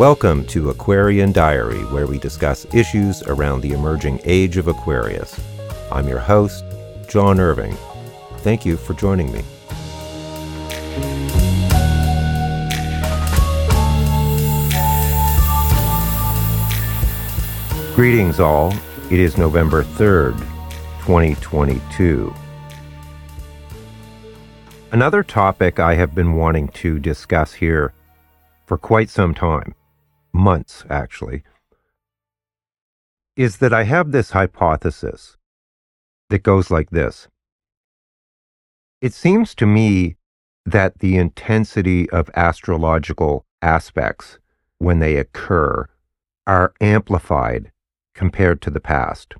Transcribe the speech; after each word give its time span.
Welcome 0.00 0.46
to 0.46 0.70
Aquarian 0.70 1.30
Diary, 1.30 1.84
where 1.92 2.06
we 2.06 2.18
discuss 2.18 2.64
issues 2.72 3.22
around 3.24 3.60
the 3.60 3.72
emerging 3.72 4.18
age 4.24 4.56
of 4.56 4.66
Aquarius. 4.66 5.38
I'm 5.92 6.08
your 6.08 6.20
host, 6.20 6.64
John 7.06 7.38
Irving. 7.38 7.76
Thank 8.38 8.64
you 8.64 8.78
for 8.78 8.94
joining 8.94 9.30
me. 9.30 9.42
Greetings, 17.94 18.40
all. 18.40 18.72
It 19.10 19.20
is 19.20 19.36
November 19.36 19.84
3rd, 19.84 20.38
2022. 21.00 22.34
Another 24.92 25.22
topic 25.22 25.78
I 25.78 25.94
have 25.94 26.14
been 26.14 26.36
wanting 26.36 26.68
to 26.68 26.98
discuss 26.98 27.52
here 27.52 27.92
for 28.64 28.78
quite 28.78 29.10
some 29.10 29.34
time, 29.34 29.74
months 30.32 30.84
actually, 30.88 31.42
is 33.36 33.58
that 33.58 33.72
I 33.72 33.84
have 33.84 34.12
this 34.12 34.30
hypothesis 34.30 35.36
that 36.28 36.42
goes 36.42 36.70
like 36.70 36.90
this. 36.90 37.28
It 39.00 39.14
seems 39.14 39.54
to 39.56 39.66
me 39.66 40.16
that 40.66 40.98
the 40.98 41.16
intensity 41.16 42.08
of 42.10 42.30
astrological 42.34 43.44
aspects 43.62 44.38
when 44.78 44.98
they 44.98 45.16
occur 45.16 45.86
are 46.46 46.72
amplified 46.80 47.72
compared 48.14 48.60
to 48.62 48.70
the 48.70 48.80
past. 48.80 49.34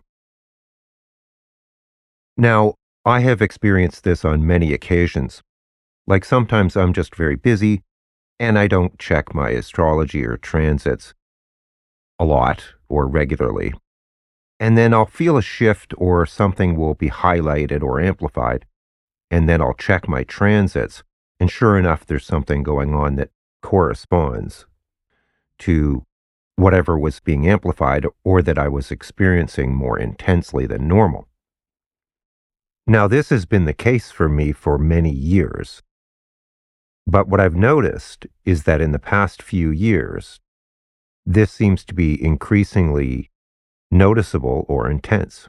Now, 2.36 2.74
I 3.04 3.20
have 3.20 3.42
experienced 3.42 4.04
this 4.04 4.24
on 4.24 4.46
many 4.46 4.72
occasions. 4.72 5.42
Like 6.06 6.24
sometimes 6.24 6.76
I'm 6.76 6.92
just 6.92 7.14
very 7.14 7.36
busy 7.36 7.82
and 8.40 8.58
I 8.58 8.66
don't 8.66 8.98
check 8.98 9.34
my 9.34 9.50
astrology 9.50 10.24
or 10.24 10.38
transits 10.38 11.12
a 12.18 12.24
lot 12.24 12.72
or 12.88 13.06
regularly. 13.06 13.74
And 14.58 14.78
then 14.78 14.94
I'll 14.94 15.06
feel 15.06 15.36
a 15.36 15.42
shift 15.42 15.92
or 15.98 16.24
something 16.24 16.74
will 16.74 16.94
be 16.94 17.10
highlighted 17.10 17.82
or 17.82 18.00
amplified. 18.00 18.64
And 19.30 19.46
then 19.46 19.60
I'll 19.60 19.74
check 19.74 20.08
my 20.08 20.24
transits. 20.24 21.02
And 21.38 21.50
sure 21.50 21.78
enough, 21.78 22.06
there's 22.06 22.24
something 22.24 22.62
going 22.62 22.94
on 22.94 23.16
that 23.16 23.30
corresponds 23.62 24.64
to 25.60 26.06
whatever 26.56 26.98
was 26.98 27.20
being 27.20 27.46
amplified 27.46 28.06
or 28.24 28.40
that 28.40 28.58
I 28.58 28.68
was 28.68 28.90
experiencing 28.90 29.74
more 29.74 29.98
intensely 29.98 30.66
than 30.66 30.88
normal. 30.88 31.28
Now, 32.86 33.06
this 33.06 33.28
has 33.28 33.44
been 33.44 33.66
the 33.66 33.74
case 33.74 34.10
for 34.10 34.30
me 34.30 34.52
for 34.52 34.78
many 34.78 35.12
years. 35.12 35.82
But 37.06 37.28
what 37.28 37.40
I've 37.40 37.56
noticed 37.56 38.26
is 38.44 38.64
that 38.64 38.80
in 38.80 38.92
the 38.92 38.98
past 38.98 39.42
few 39.42 39.70
years, 39.70 40.40
this 41.26 41.50
seems 41.50 41.84
to 41.84 41.94
be 41.94 42.22
increasingly 42.22 43.30
noticeable 43.90 44.64
or 44.68 44.90
intense. 44.90 45.48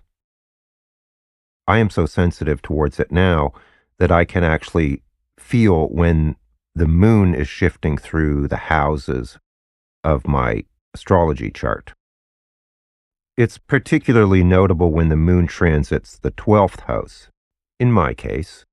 I 1.68 1.78
am 1.78 1.90
so 1.90 2.06
sensitive 2.06 2.62
towards 2.62 3.00
it 3.00 3.12
now 3.12 3.54
that 4.00 4.12
I 4.12 4.26
can 4.26 4.44
actually 4.44 5.04
feel 5.38 5.88
when 5.88 6.36
the 6.74 6.88
moon 6.88 7.36
is 7.36 7.48
shifting 7.48 7.98
through 7.98 8.48
the 8.48 8.58
houses 8.58 9.38
of 10.04 10.28
my 10.28 10.64
astrology 10.94 11.52
chart. 11.52 11.94
It's 13.38 13.58
particularly 13.58 14.44
notable 14.44 14.92
when 14.92 15.10
the 15.10 15.16
moon 15.16 15.48
transits 15.48 16.18
the 16.18 16.32
12th 16.32 16.82
house. 16.82 17.30
In 17.80 17.92
my 17.92 18.14
case, 18.14 18.66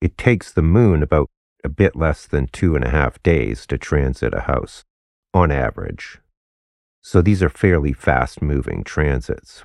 it 0.00 0.16
takes 0.16 0.52
the 0.52 0.62
moon 0.62 1.02
about 1.02 1.30
a 1.64 1.68
bit 1.68 1.96
less 1.96 2.26
than 2.26 2.46
two 2.46 2.74
and 2.74 2.84
a 2.84 2.90
half 2.90 3.22
days 3.22 3.66
to 3.66 3.78
transit 3.78 4.34
a 4.34 4.42
house, 4.42 4.84
on 5.34 5.50
average. 5.50 6.18
So 7.02 7.22
these 7.22 7.42
are 7.42 7.48
fairly 7.48 7.92
fast 7.92 8.42
moving 8.42 8.84
transits. 8.84 9.62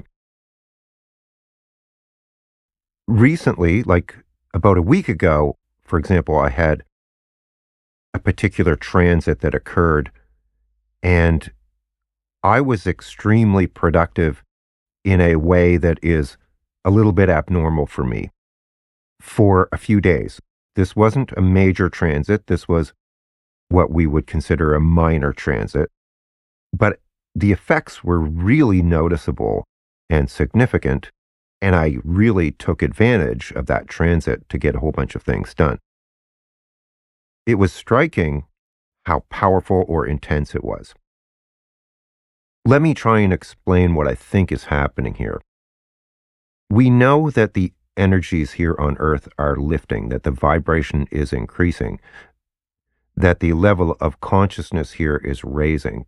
Recently, 3.08 3.84
like 3.84 4.16
about 4.54 4.78
a 4.78 4.82
week 4.82 5.10
ago, 5.10 5.58
for 5.82 6.00
example, 6.00 6.38
I 6.38 6.50
had 6.50 6.84
a 8.14 8.20
particular 8.20 8.76
transit 8.76 9.42
that 9.42 9.54
occurred, 9.54 10.12
and 11.04 11.52
I 12.42 12.62
was 12.62 12.88
extremely 12.88 13.68
productive 13.68 14.44
in 15.04 15.20
a 15.22 15.36
way 15.36 15.78
that 15.78 16.00
is 16.02 16.38
a 16.84 16.90
little 16.90 17.12
bit 17.12 17.30
abnormal 17.30 17.86
for 17.86 18.04
me 18.04 18.32
for 19.20 19.68
a 19.72 19.78
few 19.78 20.00
days. 20.00 20.40
This 20.76 20.96
wasn't 20.96 21.32
a 21.38 21.42
major 21.42 21.90
transit. 21.90 22.48
This 22.48 22.68
was 22.68 22.94
what 23.70 23.92
we 23.92 24.06
would 24.06 24.28
consider 24.28 24.74
a 24.74 24.80
minor 24.80 25.32
transit. 25.32 25.90
But 26.74 27.00
the 27.34 27.52
effects 27.52 28.04
were 28.04 28.20
really 28.20 28.82
noticeable 28.82 29.66
and 30.10 30.30
significant. 30.30 31.12
And 31.62 31.76
I 31.76 31.98
really 32.04 32.52
took 32.52 32.82
advantage 32.82 33.52
of 33.54 33.66
that 33.68 33.88
transit 33.88 34.48
to 34.50 34.58
get 34.58 34.76
a 34.76 34.80
whole 34.80 34.92
bunch 34.92 35.16
of 35.16 35.24
things 35.24 35.54
done. 35.54 35.80
It 37.46 37.56
was 37.56 37.72
striking 37.72 38.46
how 39.06 39.22
powerful 39.30 39.86
or 39.88 40.06
intense 40.06 40.56
it 40.56 40.64
was. 40.64 40.94
Let 42.66 42.82
me 42.82 42.94
try 42.94 43.20
and 43.20 43.32
explain 43.32 43.94
what 43.94 44.08
I 44.08 44.16
think 44.16 44.52
is 44.52 44.66
happening 44.66 45.16
here. 45.16 45.40
We 46.70 46.90
know 46.90 47.30
that 47.30 47.54
the 47.54 47.72
energies 47.98 48.54
here 48.54 48.76
on 48.80 48.98
Earth 49.00 49.28
are 49.38 49.56
lifting, 49.56 50.10
that 50.10 50.24
the 50.24 50.32
vibration 50.32 51.08
is 51.12 51.34
increasing, 51.34 52.00
that 53.16 53.40
the 53.40 53.54
level 53.54 53.96
of 54.00 54.20
consciousness 54.20 54.94
here 54.94 55.18
is 55.18 55.44
raising. 55.44 56.06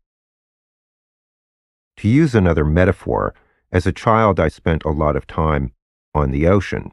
To 1.98 2.08
use 2.08 2.36
another 2.36 2.66
metaphor, 2.66 3.34
as 3.72 3.86
a 3.86 3.92
child, 3.92 4.40
I 4.40 4.48
spent 4.48 4.86
a 4.86 4.90
lot 4.90 5.16
of 5.16 5.28
time 5.28 5.74
on 6.14 6.32
the 6.32 6.48
ocean, 6.48 6.92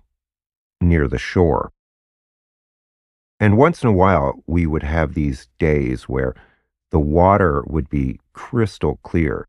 near 0.80 1.08
the 1.08 1.18
shore. 1.18 1.72
And 3.40 3.58
once 3.58 3.82
in 3.82 3.88
a 3.88 3.92
while, 3.92 4.42
we 4.46 4.66
would 4.66 4.82
have 4.82 5.14
these 5.14 5.48
days 5.58 6.04
where 6.08 6.34
the 6.90 7.00
water 7.00 7.64
would 7.66 7.88
be 7.88 8.20
crystal 8.32 8.98
clear. 9.02 9.48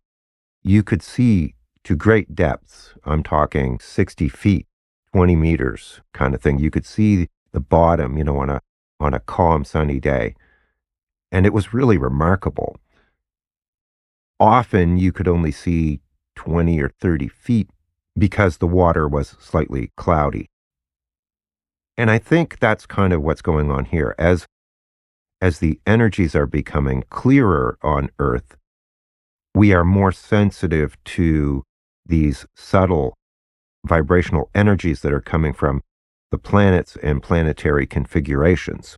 You 0.64 0.84
could 0.84 1.04
see 1.04 1.56
to 1.84 1.96
great 1.96 2.34
depths. 2.34 2.96
I'm 3.06 3.22
talking 3.22 3.80
60 3.80 4.28
feet 4.30 4.68
20 5.16 5.34
meters 5.38 6.02
kind 6.14 6.36
of 6.36 6.42
thing. 6.42 6.60
You 6.60 6.70
could 6.70 6.86
see 6.86 7.30
the 7.54 7.62
bottom, 7.62 8.18
you 8.18 8.24
know, 8.26 8.38
on 8.38 8.50
a 8.50 8.60
on 9.00 9.14
a 9.14 9.22
calm 9.22 9.64
sunny 9.64 9.98
day. 9.98 10.36
And 11.32 11.46
it 11.46 11.54
was 11.54 11.74
really 11.74 11.98
remarkable. 11.98 12.76
Often 14.42 14.98
you 14.98 15.14
could 15.14 15.30
only 15.30 15.54
see 15.54 16.02
20 16.36 16.82
or 16.82 16.90
30 16.90 17.30
feet 17.30 17.70
because 18.20 18.58
the 18.58 18.68
water 18.68 19.08
was 19.08 19.38
slightly 19.40 19.94
cloudy. 19.96 20.50
And 21.98 22.12
I 22.12 22.18
think 22.18 22.60
that's 22.60 22.86
kind 22.86 23.14
of 23.14 23.22
what's 23.24 23.42
going 23.42 23.72
on 23.72 23.86
here. 23.86 24.16
As 24.20 24.46
as 25.40 25.60
the 25.60 25.80
energies 25.88 26.36
are 26.36 26.46
becoming 26.46 27.06
clearer 27.10 27.78
on 27.82 28.10
Earth, 28.20 28.58
we 29.54 29.74
are 29.74 29.86
more 29.86 30.12
sensitive 30.12 31.02
to 31.06 31.64
these 32.06 32.46
subtle 32.54 33.16
vibrational 33.86 34.50
energies 34.54 35.02
that 35.02 35.14
are 35.14 35.22
coming 35.22 35.54
from 35.54 35.82
the 36.32 36.38
planets 36.38 36.98
and 37.02 37.24
planetary 37.24 37.86
configurations. 37.86 38.98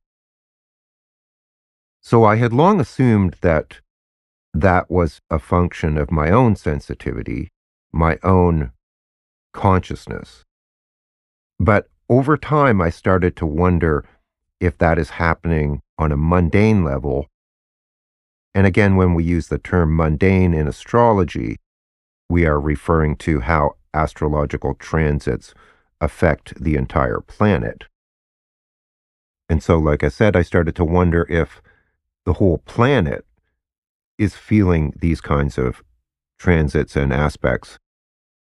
So 2.02 2.24
I 2.24 2.38
had 2.38 2.54
long 2.54 2.80
assumed 2.80 3.36
that 3.42 3.82
that 4.54 4.90
was 4.90 5.20
a 5.30 5.40
function 5.40 5.98
of 5.98 6.10
my 6.10 6.32
own 6.32 6.56
sensitivity, 6.56 7.50
my 7.92 8.18
own 8.24 8.72
consciousness. 9.54 10.46
But 11.60 11.90
over 12.10 12.38
time, 12.38 12.82
I 12.82 12.90
started 12.90 13.36
to 13.38 13.46
wonder 13.46 14.06
if 14.60 14.78
that 14.78 14.98
is 14.98 15.12
happening 15.12 15.82
on 15.98 16.12
a 16.12 16.18
mundane 16.18 16.84
level. 16.84 17.28
And 18.56 18.66
again, 18.66 18.96
when 18.96 19.14
we 19.14 19.24
use 19.24 19.48
the 19.48 19.58
term 19.58 19.96
mundane 19.96 20.54
in 20.54 20.68
astrology, 20.68 21.58
we 22.30 22.46
are 22.46 22.60
referring 22.60 23.18
to 23.18 23.42
how 23.42 23.76
astrological 23.94 24.76
transits 24.76 25.54
affect 26.00 26.62
the 26.62 26.76
entire 26.76 27.20
planet. 27.20 27.86
And 29.50 29.64
so, 29.64 29.78
like 29.78 30.04
I 30.04 30.10
said, 30.10 30.36
I 30.36 30.42
started 30.42 30.76
to 30.76 30.84
wonder 30.84 31.26
if 31.30 31.62
the 32.26 32.34
whole 32.34 32.60
planet 32.60 33.26
is 34.18 34.36
feeling 34.36 34.94
these 35.00 35.22
kinds 35.22 35.58
of 35.58 35.84
transits 36.38 36.96
and 36.96 37.14
aspects 37.14 37.80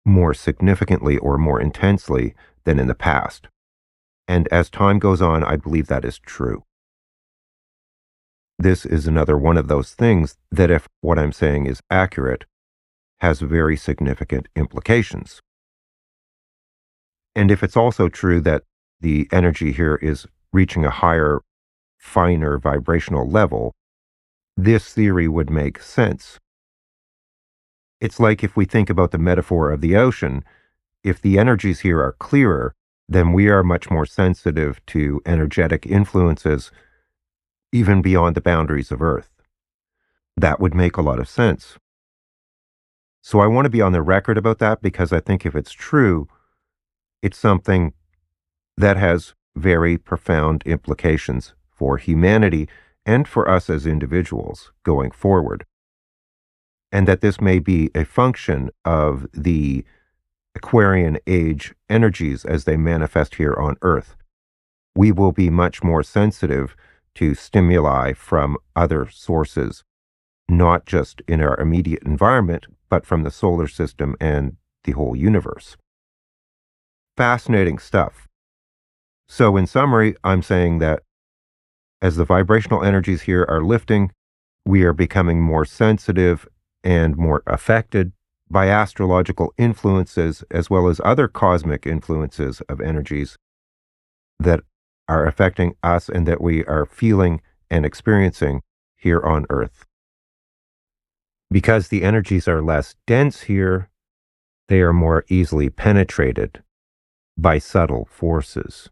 more 0.05 0.33
significantly 0.33 1.17
or 1.17 1.37
more 1.37 1.59
intensely 1.59 2.35
than 2.63 2.79
in 2.79 2.87
the 2.87 2.95
past. 2.95 3.47
And 4.27 4.47
as 4.49 4.69
time 4.69 4.99
goes 4.99 5.21
on, 5.21 5.43
I 5.43 5.57
believe 5.57 5.87
that 5.87 6.05
is 6.05 6.19
true. 6.19 6.63
This 8.57 8.85
is 8.85 9.07
another 9.07 9.37
one 9.37 9.57
of 9.57 9.67
those 9.67 9.93
things 9.93 10.37
that, 10.51 10.71
if 10.71 10.87
what 11.01 11.19
I'm 11.19 11.31
saying 11.33 11.65
is 11.65 11.81
accurate, 11.89 12.45
has 13.23 13.39
very 13.39 13.77
significant 13.77 14.49
implications. 14.53 15.39
And 17.33 17.49
if 17.49 17.63
it's 17.63 17.77
also 17.77 18.09
true 18.09 18.41
that 18.41 18.63
the 18.99 19.29
energy 19.31 19.71
here 19.71 19.95
is 19.95 20.27
reaching 20.51 20.83
a 20.83 20.89
higher, 20.89 21.39
finer 21.97 22.59
vibrational 22.59 23.25
level, 23.25 23.71
this 24.57 24.93
theory 24.93 25.29
would 25.29 25.49
make 25.49 25.81
sense. 25.81 26.37
It's 28.01 28.19
like 28.19 28.43
if 28.43 28.57
we 28.57 28.65
think 28.65 28.89
about 28.89 29.11
the 29.11 29.17
metaphor 29.17 29.71
of 29.71 29.79
the 29.79 29.95
ocean, 29.95 30.43
if 31.01 31.21
the 31.21 31.39
energies 31.39 31.79
here 31.79 32.01
are 32.01 32.17
clearer, 32.19 32.75
then 33.07 33.31
we 33.31 33.47
are 33.47 33.63
much 33.63 33.89
more 33.89 34.05
sensitive 34.05 34.85
to 34.87 35.21
energetic 35.25 35.85
influences, 35.85 36.71
even 37.71 38.01
beyond 38.01 38.35
the 38.35 38.41
boundaries 38.41 38.91
of 38.91 39.01
Earth. 39.01 39.29
That 40.35 40.59
would 40.59 40.75
make 40.75 40.97
a 40.97 41.01
lot 41.01 41.19
of 41.19 41.29
sense. 41.29 41.77
So 43.25 43.39
I 43.39 43.47
want 43.47 43.63
to 43.63 43.69
be 43.69 43.81
on 43.81 43.93
the 43.93 44.01
record 44.01 44.37
about 44.37 44.59
that 44.59 44.81
because 44.81 45.13
I 45.13 45.21
think 45.21 45.45
if 45.45 45.55
it's 45.55 45.71
true, 45.71 46.27
it's 47.21 47.37
something 47.37 47.93
that 48.75 48.97
has 48.97 49.33
very 49.55 49.97
profound 49.97 50.61
implications 50.65 51.53
for 51.71 51.95
humanity 51.95 52.67
and 53.05 53.25
for 53.25 53.49
us 53.49 53.69
as 53.69 53.85
individuals 53.85 54.73
going 54.83 55.11
forward. 55.11 55.65
And 56.91 57.07
that 57.07 57.21
this 57.21 57.39
may 57.39 57.59
be 57.59 57.89
a 57.95 58.03
function 58.03 58.69
of 58.83 59.25
the 59.33 59.85
Aquarian 60.53 61.17
age 61.25 61.73
energies 61.89 62.43
as 62.43 62.65
they 62.65 62.75
manifest 62.75 63.35
here 63.35 63.55
on 63.57 63.77
Earth. 63.81 64.17
We 64.97 65.13
will 65.13 65.31
be 65.31 65.49
much 65.49 65.81
more 65.81 66.03
sensitive 66.03 66.75
to 67.15 67.35
stimuli 67.35 68.11
from 68.11 68.57
other 68.75 69.07
sources, 69.09 69.85
not 70.49 70.85
just 70.85 71.21
in 71.25 71.39
our 71.39 71.57
immediate 71.57 72.03
environment, 72.03 72.65
but 72.93 73.07
from 73.07 73.23
the 73.23 73.31
solar 73.31 73.67
system 73.67 74.15
and 74.19 74.55
the 74.83 74.91
whole 74.91 75.15
universe. 75.15 75.77
Fascinating 77.17 77.79
stuff. 77.79 78.27
So, 79.27 79.57
in 79.57 79.65
summary, 79.65 80.13
I'm 80.23 80.43
saying 80.43 80.77
that 80.77 81.01
as 82.03 82.17
the 82.17 82.23
vibrational 82.23 82.83
energies 82.83 83.23
here 83.23 83.47
are 83.49 83.63
lifting, 83.63 84.11
we 84.63 84.83
are 84.83 84.93
becoming 84.93 85.41
more 85.41 85.65
sensitive 85.65 86.47
and 86.83 87.17
more 87.17 87.41
affected 87.47 88.11
by 88.47 88.67
astrological 88.67 89.55
influences 89.57 90.43
as 90.51 90.69
well 90.69 90.87
as 90.87 91.01
other 91.03 91.27
cosmic 91.27 91.87
influences 91.87 92.61
of 92.69 92.79
energies 92.79 93.37
that 94.39 94.59
are 95.07 95.25
affecting 95.25 95.73
us 95.81 96.09
and 96.09 96.27
that 96.27 96.41
we 96.41 96.63
are 96.65 96.85
feeling 96.85 97.41
and 97.71 97.87
experiencing 97.87 98.61
here 98.95 99.21
on 99.23 99.47
Earth. 99.49 99.87
Because 101.53 101.89
the 101.89 102.01
energies 102.01 102.47
are 102.47 102.63
less 102.63 102.95
dense 103.05 103.41
here, 103.41 103.91
they 104.69 104.81
are 104.81 104.91
more 104.91 105.23
easily 105.29 105.69
penetrated 105.69 106.63
by 107.37 107.59
subtle 107.59 108.05
forces. 108.05 108.89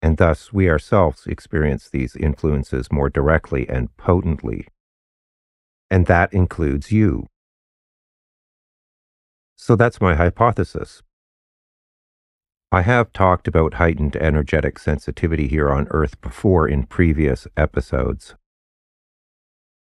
And 0.00 0.16
thus 0.16 0.52
we 0.52 0.70
ourselves 0.70 1.26
experience 1.26 1.88
these 1.88 2.14
influences 2.14 2.92
more 2.92 3.10
directly 3.10 3.68
and 3.68 3.94
potently. 3.96 4.68
And 5.90 6.06
that 6.06 6.32
includes 6.32 6.92
you. 6.92 7.26
So 9.56 9.74
that's 9.74 10.00
my 10.00 10.14
hypothesis. 10.14 11.02
I 12.70 12.82
have 12.82 13.12
talked 13.12 13.48
about 13.48 13.74
heightened 13.74 14.14
energetic 14.14 14.78
sensitivity 14.78 15.48
here 15.48 15.68
on 15.68 15.88
Earth 15.90 16.20
before 16.20 16.68
in 16.68 16.84
previous 16.84 17.48
episodes. 17.56 18.36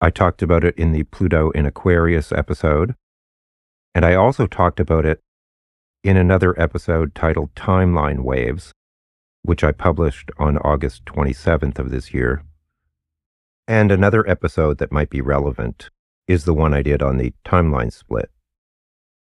I 0.05 0.11
talked 0.11 0.43
about 0.43 0.65
it 0.65 0.77
in 0.77 0.91
the 0.91 1.05
Pluto 1.05 1.51
in 1.51 1.65
Aquarius 1.65 2.33
episode, 2.33 2.97
and 3.95 4.05
I 4.05 4.17
also 4.17 4.49
talked 4.49 4.81
about 4.81 5.07
it 5.07 5.21
in 6.03 6.17
another 6.17 6.61
episode 6.61 7.15
titled 7.15 7.55
Timeline 7.55 8.25
Waves, 8.25 8.73
which 9.43 9.63
I 9.63 9.71
published 9.71 10.33
on 10.41 10.59
August 10.59 11.05
27th 11.05 11.79
of 11.79 11.93
this 11.93 12.13
year. 12.13 12.43
And 13.69 13.93
another 13.93 14.29
episode 14.29 14.79
that 14.79 14.91
might 14.91 15.09
be 15.09 15.21
relevant 15.21 15.89
is 16.27 16.47
the 16.47 16.55
one 16.55 16.75
I 16.75 16.83
did 16.83 17.01
on 17.01 17.19
the 17.19 17.33
timeline 17.45 17.93
split. 17.93 18.29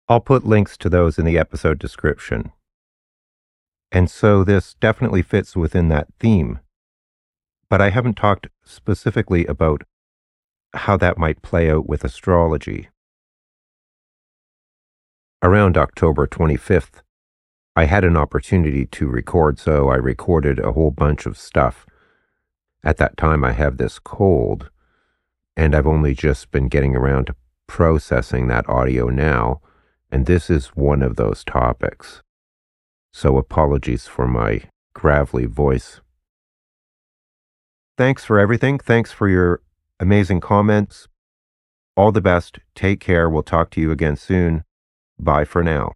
I'll 0.08 0.22
put 0.22 0.46
links 0.46 0.78
to 0.78 0.90
those 0.90 1.20
in 1.20 1.26
the 1.26 1.38
episode 1.38 1.80
description. 1.80 2.54
And 3.92 4.10
so 4.10 4.46
this 4.46 4.76
definitely 4.76 5.22
fits 5.22 5.54
within 5.54 5.90
that 5.90 6.08
theme. 6.18 6.62
But 7.70 7.82
I 7.82 7.90
haven't 7.90 8.16
talked 8.16 8.48
specifically 8.64 9.46
about 9.46 9.84
how 10.74 10.98
that 10.98 11.18
might 11.18 11.42
play 11.42 11.70
out 11.70 11.88
with 11.88 12.04
astrology. 12.04 12.90
Around 15.44 15.78
October 15.78 16.28
25th, 16.28 17.02
I 17.76 17.86
had 17.86 18.04
an 18.04 18.18
opportunity 18.18 18.86
to 18.86 19.08
record, 19.08 19.58
so 19.58 19.90
I 19.90 19.96
recorded 19.96 20.60
a 20.60 20.74
whole 20.74 20.92
bunch 20.92 21.26
of 21.26 21.38
stuff. 21.38 21.86
At 22.84 22.98
that 22.98 23.18
time, 23.18 23.44
I 23.44 23.54
have 23.54 23.78
this 23.78 23.98
cold, 24.00 24.70
and 25.56 25.74
I've 25.74 25.88
only 25.88 26.14
just 26.14 26.52
been 26.52 26.68
getting 26.68 26.96
around 26.96 27.28
to 27.28 27.36
processing 27.68 28.48
that 28.48 28.68
audio 28.68 29.10
now. 29.10 29.62
And 30.12 30.26
this 30.26 30.50
is 30.50 30.68
one 30.76 31.02
of 31.02 31.16
those 31.16 31.44
topics. 31.44 32.22
So 33.14 33.38
apologies 33.38 34.08
for 34.08 34.28
my 34.28 34.64
gravelly 34.94 35.46
voice. 35.46 36.02
Thanks 37.98 38.26
for 38.26 38.40
everything. 38.40 38.78
Thanks 38.78 39.12
for 39.12 39.30
your 39.30 39.62
amazing 40.02 40.40
comments. 40.40 41.08
All 41.96 42.12
the 42.12 42.22
best. 42.22 42.60
Take 42.74 43.00
care. 43.00 43.30
We'll 43.30 43.44
talk 43.44 43.70
to 43.72 43.82
you 43.82 43.92
again 43.92 44.16
soon. 44.16 44.64
Bye 45.20 45.46
for 45.46 45.64
now. 45.64 45.92